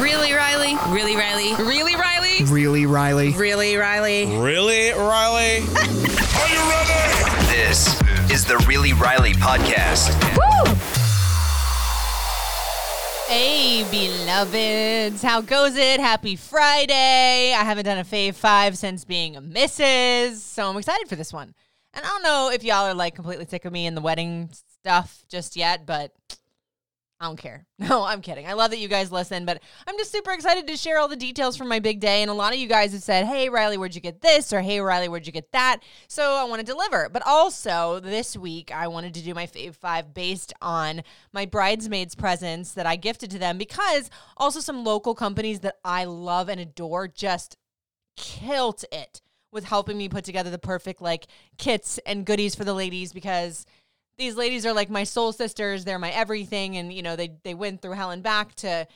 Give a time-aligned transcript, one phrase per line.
[0.00, 0.76] Really, Riley?
[0.88, 1.54] Really, Riley?
[1.62, 2.44] Really, Riley?
[2.44, 3.32] Really, Riley?
[3.34, 4.24] Really, Riley?
[4.38, 5.58] Really, Riley?
[5.60, 7.46] Are you ready?
[7.50, 8.00] This
[8.30, 10.08] is the Really Riley podcast.
[10.36, 10.74] Woo!
[13.28, 15.22] Hey, beloveds.
[15.22, 16.00] How goes it?
[16.00, 17.52] Happy Friday.
[17.52, 21.32] I haven't done a fave five since being a missus, so I'm excited for this
[21.32, 21.54] one.
[21.92, 24.48] And I don't know if y'all are like completely sick of me and the wedding
[24.80, 26.12] stuff just yet, but
[27.20, 27.66] I don't care.
[27.80, 28.46] No, I'm kidding.
[28.46, 31.16] I love that you guys listen, but I'm just super excited to share all the
[31.16, 32.20] details from my big day.
[32.20, 34.52] And a lot of you guys have said, Hey, Riley, where'd you get this?
[34.52, 35.80] Or Hey, Riley, where'd you get that?
[36.06, 37.08] So I want to deliver.
[37.08, 42.14] But also this week, I wanted to do my fave five based on my bridesmaids'
[42.14, 46.60] presents that I gifted to them because also some local companies that I love and
[46.60, 47.56] adore just
[48.16, 51.26] kilt it with helping me put together the perfect like
[51.58, 53.64] kits and goodies for the ladies because
[54.20, 55.84] these ladies are like my soul sisters.
[55.84, 56.76] They're my everything.
[56.76, 58.86] And, you know, they, they went through hell and back to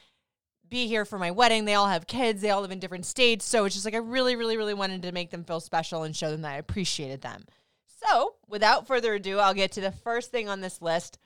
[0.69, 1.65] be here for my wedding.
[1.65, 2.43] They all have kids.
[2.43, 3.45] They all live in different states.
[3.45, 6.15] So it's just like I really, really, really wanted to make them feel special and
[6.15, 7.45] show them that I appreciated them.
[8.07, 11.19] So without further ado, I'll get to the first thing on this list.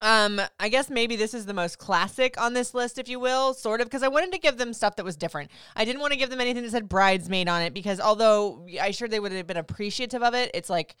[0.00, 3.52] Um, I guess maybe this is the most classic on this list, if you will,
[3.52, 5.50] sort of, because I wanted to give them stuff that was different.
[5.74, 8.92] I didn't want to give them anything that said bridesmaid on it because although I
[8.92, 10.94] sure they would have been appreciative of it, it's like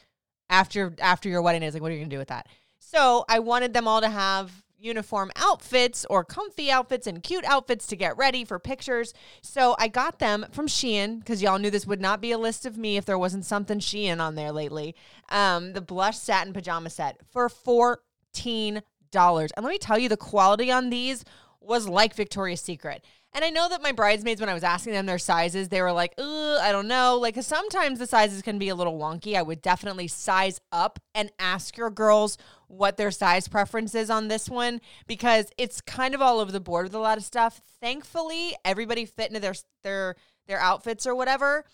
[0.50, 2.46] after after your wedding is like what are you gonna do with that?
[2.78, 7.86] So i wanted them all to have uniform outfits or comfy outfits and cute outfits
[7.88, 9.12] to get ready for pictures.
[9.42, 12.64] So i got them from shein because y'all knew this would not be a list
[12.64, 14.94] of me if there wasn't something shein on there lately.
[15.30, 18.82] Um, the blush satin pajama set for $14
[19.14, 21.24] and let me tell you the quality on these
[21.60, 25.06] was like victoria's secret and I know that my bridesmaids, when I was asking them
[25.06, 27.18] their sizes, they were like, I don't know.
[27.20, 29.36] Like, sometimes the sizes can be a little wonky.
[29.36, 32.38] I would definitely size up and ask your girls
[32.68, 36.60] what their size preference is on this one because it's kind of all over the
[36.60, 37.60] board with a lot of stuff.
[37.80, 41.64] Thankfully, everybody fit into their their their outfits or whatever.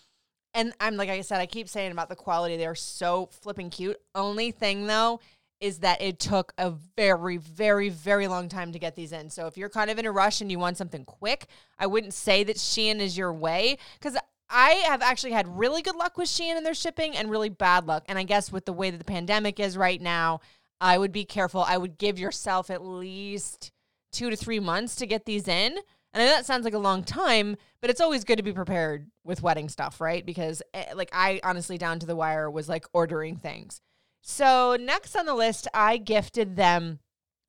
[0.53, 2.57] And I'm like I said, I keep saying about the quality.
[2.57, 3.97] They're so flipping cute.
[4.13, 5.19] Only thing though
[5.59, 9.29] is that it took a very, very, very long time to get these in.
[9.29, 11.47] So if you're kind of in a rush and you want something quick,
[11.79, 14.17] I wouldn't say that Shein is your way because
[14.49, 17.87] I have actually had really good luck with Shein and their shipping and really bad
[17.87, 18.03] luck.
[18.07, 20.41] And I guess with the way that the pandemic is right now,
[20.79, 21.61] I would be careful.
[21.61, 23.71] I would give yourself at least
[24.11, 25.77] two to three months to get these in.
[26.13, 28.53] And I know that sounds like a long time, but it's always good to be
[28.53, 30.25] prepared with wedding stuff, right?
[30.25, 33.81] Because, eh, like, I honestly, down to the wire, was like ordering things.
[34.27, 36.97] So, next on the list, I gifted them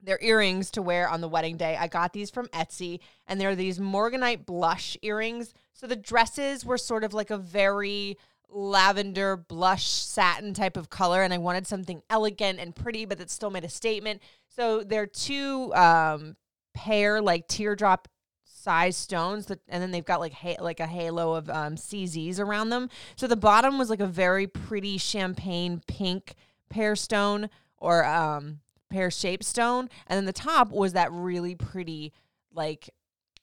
[0.03, 1.75] their earrings to wear on the wedding day.
[1.75, 5.55] I got these from Etsy, and they're these Morganite blush earrings.
[5.73, 8.19] So, the dresses were sort of like a very
[8.51, 13.31] lavender blush satin type of color, and I wanted something elegant and pretty, but that
[13.31, 14.21] still made a statement.
[14.47, 16.37] So, they're two um,
[16.75, 18.07] pair like teardrop
[18.45, 22.39] size stones that, and then they've got like ha- like a halo of um, CZs
[22.39, 22.91] around them.
[23.17, 26.35] So the bottom was like a very pretty champagne pink
[26.69, 28.61] pear stone or um
[28.91, 32.13] pear shaped stone and then the top was that really pretty
[32.53, 32.91] like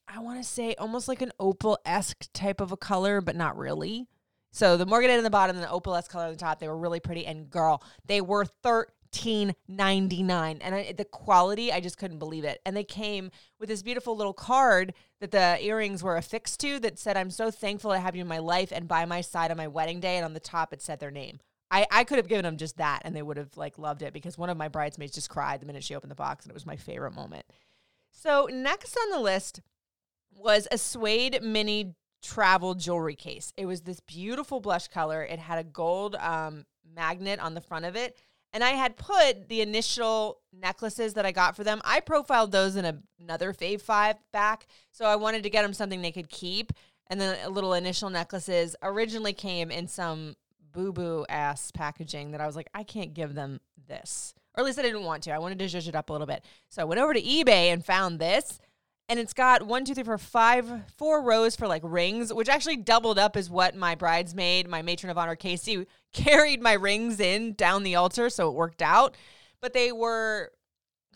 [0.07, 4.07] i want to say almost like an opal-esque type of a color but not really.
[4.51, 6.77] So the morganite in the bottom and the opal-esque color on the top they were
[6.77, 12.43] really pretty and girl they were 13.99 and I, the quality i just couldn't believe
[12.43, 12.61] it.
[12.65, 16.99] And they came with this beautiful little card that the earrings were affixed to that
[16.99, 19.57] said i'm so thankful to have you in my life and by my side on
[19.57, 21.39] my wedding day and on the top it said their name
[21.73, 24.13] I, I could have given them just that and they would have like loved it
[24.13, 26.53] because one of my bridesmaids just cried the minute she opened the box and it
[26.53, 27.47] was my favorite moment.
[28.11, 29.59] So next on the list
[30.37, 33.53] was a suede mini travel jewelry case.
[33.57, 35.23] It was this beautiful blush color.
[35.23, 36.65] It had a gold um,
[36.95, 38.17] magnet on the front of it.
[38.53, 41.81] And I had put the initial necklaces that I got for them.
[41.83, 44.67] I profiled those in a, another Fave 5 back.
[44.91, 46.71] So I wanted to get them something they could keep.
[47.07, 50.35] And then little initial necklaces originally came in some
[50.73, 54.33] boo boo ass packaging that I was like, I can't give them this.
[54.55, 55.31] Or at least I didn't want to.
[55.31, 56.43] I wanted to zhuzh it up a little bit.
[56.69, 58.59] So I went over to eBay and found this.
[59.09, 62.77] And it's got one, two, three, four, five, four rows for like rings, which actually
[62.77, 67.53] doubled up is what my bridesmaid, my matron of honor, Casey, carried my rings in
[67.53, 68.29] down the altar.
[68.29, 69.15] So it worked out.
[69.61, 70.51] But they were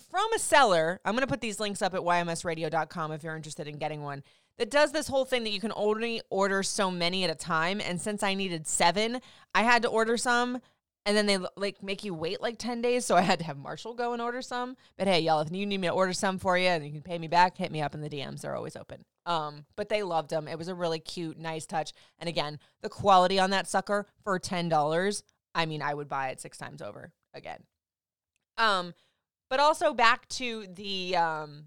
[0.10, 1.00] from a seller.
[1.06, 4.24] I'm going to put these links up at ymsradio.com if you're interested in getting one.
[4.58, 7.80] That does this whole thing that you can only order so many at a time.
[7.80, 9.22] And since I needed seven,
[9.54, 10.62] I had to order some
[11.08, 13.58] and then they like make you wait like 10 days so i had to have
[13.58, 16.38] marshall go and order some but hey y'all if you need me to order some
[16.38, 18.56] for you and you can pay me back hit me up in the dms they're
[18.56, 22.28] always open um but they loved them it was a really cute nice touch and
[22.28, 25.24] again the quality on that sucker for $10
[25.56, 27.64] i mean i would buy it six times over again
[28.58, 28.94] um
[29.50, 31.66] but also back to the um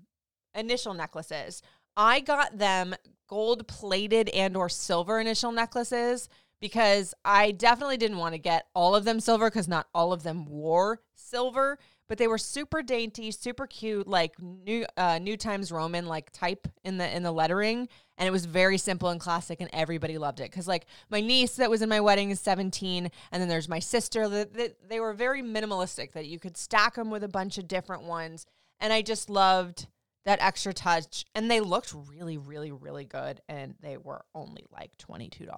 [0.55, 1.63] initial necklaces.
[1.97, 2.95] I got them
[3.29, 6.29] gold plated and or silver initial necklaces
[6.61, 10.23] because I definitely didn't want to get all of them silver because not all of
[10.23, 11.79] them wore silver,
[12.11, 16.67] but they were super dainty, super cute, like new uh, new times Roman like type
[16.83, 20.41] in the in the lettering, and it was very simple and classic, and everybody loved
[20.41, 20.51] it.
[20.51, 23.79] Because like my niece that was in my wedding is seventeen, and then there's my
[23.79, 24.29] sister.
[24.29, 26.11] That they were very minimalistic.
[26.11, 28.45] That you could stack them with a bunch of different ones,
[28.81, 29.87] and I just loved
[30.25, 34.91] that extra touch and they looked really really really good and they were only like
[34.99, 35.49] $22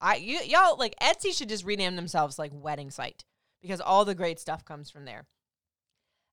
[0.00, 3.24] I you, y'all like Etsy should just rename themselves like wedding site
[3.62, 5.24] because all the great stuff comes from there.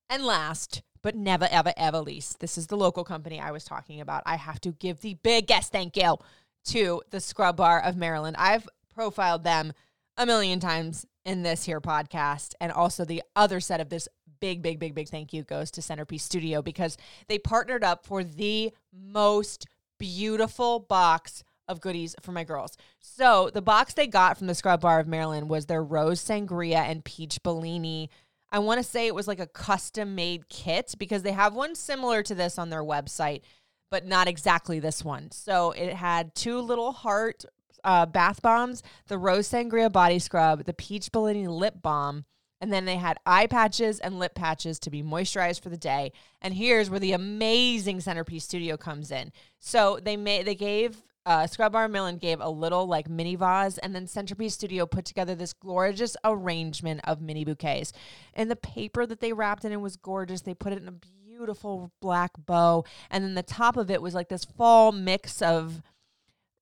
[0.10, 4.02] And last, but never ever ever least, this is the local company I was talking
[4.02, 4.24] about.
[4.26, 6.18] I have to give the biggest thank you
[6.66, 8.36] to the Scrub Bar of Maryland.
[8.40, 9.74] I've profiled them
[10.18, 14.08] a million times in this here podcast and also the other set of this
[14.40, 16.98] big big big big thank you goes to Centerpiece Studio because
[17.28, 19.66] they partnered up for the most
[19.98, 22.78] beautiful box of goodies for my girls.
[23.00, 26.80] So the box they got from the Scrub Bar of Maryland was their rose sangria
[26.80, 28.10] and peach bellini.
[28.54, 31.74] I want to say it was like a custom made kit because they have one
[31.74, 33.42] similar to this on their website,
[33.90, 35.32] but not exactly this one.
[35.32, 37.46] So it had two little heart
[37.84, 42.26] uh, bath bombs, the rose sangria body scrub, the peach bellini lip balm.
[42.62, 46.14] And then they had eye patches and lip patches to be moisturized for the day.
[46.40, 49.34] And here's where the amazing centerpiece studio comes in.
[49.60, 53.78] So they made they gave uh, Scrub Bar Maryland gave a little like mini vase,
[53.78, 57.94] and then Centerpiece Studio put together this gorgeous arrangement of mini bouquets.
[58.34, 60.42] And the paper that they wrapped in it was gorgeous.
[60.42, 64.14] They put it in a beautiful black bow, and then the top of it was
[64.14, 65.82] like this fall mix of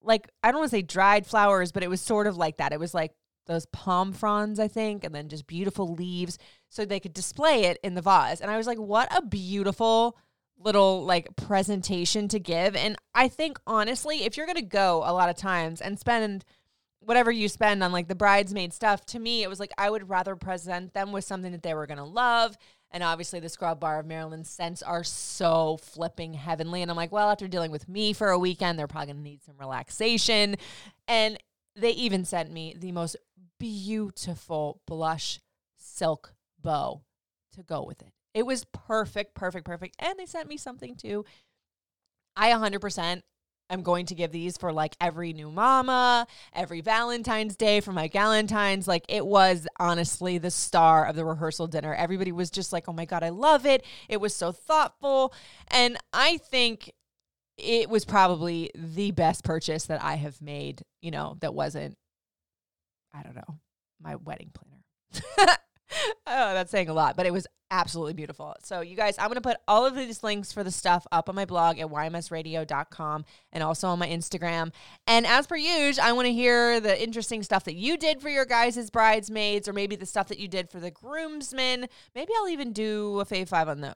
[0.02, 2.72] like I don't want to say dried flowers, but it was sort of like that.
[2.72, 3.12] It was like
[3.46, 6.38] those palm fronds, I think, and then just beautiful leaves,
[6.68, 8.40] so they could display it in the vase.
[8.40, 10.16] And I was like, what a beautiful
[10.62, 12.76] little like presentation to give.
[12.76, 16.44] And I think honestly, if you're going to go a lot of times and spend
[17.00, 20.08] whatever you spend on like the bridesmaid stuff, to me, it was like I would
[20.08, 22.56] rather present them with something that they were going to love.
[22.90, 26.82] And obviously, the Scrub Bar of Maryland scents are so flipping heavenly.
[26.82, 29.22] And I'm like, well, after dealing with me for a weekend, they're probably going to
[29.22, 30.56] need some relaxation.
[31.08, 31.38] And
[31.74, 33.16] they even sent me the most
[33.58, 35.40] beautiful blush
[35.78, 37.02] silk bow
[37.54, 38.12] to go with it.
[38.34, 39.96] It was perfect, perfect, perfect.
[39.98, 41.24] And they sent me something too.
[42.36, 43.22] I 100%
[43.70, 48.08] am going to give these for like every new mama, every Valentine's Day for my
[48.08, 48.88] Galentine's.
[48.88, 51.94] Like it was honestly the star of the rehearsal dinner.
[51.94, 53.84] Everybody was just like, oh my God, I love it.
[54.08, 55.34] It was so thoughtful.
[55.68, 56.92] And I think
[57.58, 61.96] it was probably the best purchase that I have made, you know, that wasn't,
[63.14, 63.58] I don't know,
[64.00, 65.56] my wedding planner.
[66.26, 68.54] oh, that's saying a lot, but it was absolutely beautiful.
[68.62, 71.28] So, you guys, I'm going to put all of these links for the stuff up
[71.28, 74.72] on my blog at ymsradio.com and also on my Instagram.
[75.06, 78.28] And as per usual, I want to hear the interesting stuff that you did for
[78.28, 81.88] your guys' as bridesmaids or maybe the stuff that you did for the groomsmen.
[82.14, 83.94] Maybe I'll even do a fave five on those.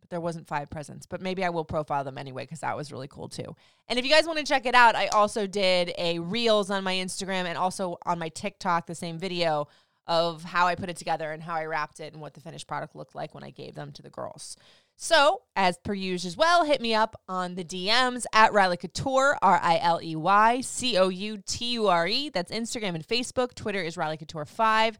[0.00, 2.92] But there wasn't five presents, but maybe I will profile them anyway because that was
[2.92, 3.56] really cool too.
[3.88, 6.84] And if you guys want to check it out, I also did a Reels on
[6.84, 9.66] my Instagram and also on my TikTok, the same video
[10.10, 12.66] of how I put it together and how I wrapped it and what the finished
[12.66, 14.56] product looked like when I gave them to the girls.
[14.96, 19.38] So, as per usual as well, hit me up on the DMs at Riley Couture,
[19.40, 22.28] R I L E Y C O U T U R E.
[22.28, 23.54] That's Instagram and Facebook.
[23.54, 24.98] Twitter is Riley Couture 5.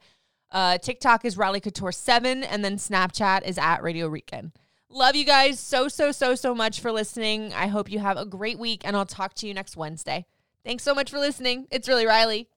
[0.52, 2.44] Uh, TikTok is Riley Couture 7.
[2.44, 4.52] And then Snapchat is at Radio Rican.
[4.88, 7.52] Love you guys so, so, so, so much for listening.
[7.52, 10.24] I hope you have a great week, and I'll talk to you next Wednesday.
[10.64, 11.66] Thanks so much for listening.
[11.70, 12.49] It's really Riley.